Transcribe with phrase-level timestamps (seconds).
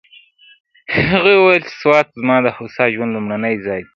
[1.09, 3.89] هغې وویل چې سوات زما د هوسا ژوند لومړنی ځای دی.